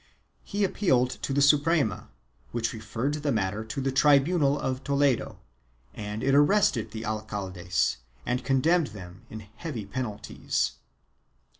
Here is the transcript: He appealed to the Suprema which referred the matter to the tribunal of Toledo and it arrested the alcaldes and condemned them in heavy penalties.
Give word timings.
He 0.43 0.63
appealed 0.63 1.11
to 1.21 1.31
the 1.31 1.43
Suprema 1.43 2.09
which 2.51 2.73
referred 2.73 3.13
the 3.21 3.31
matter 3.31 3.63
to 3.65 3.79
the 3.79 3.91
tribunal 3.91 4.59
of 4.59 4.83
Toledo 4.83 5.37
and 5.93 6.23
it 6.23 6.33
arrested 6.33 6.89
the 6.89 7.03
alcaldes 7.05 7.97
and 8.25 8.43
condemned 8.43 8.87
them 8.87 9.27
in 9.29 9.41
heavy 9.57 9.85
penalties. 9.85 10.71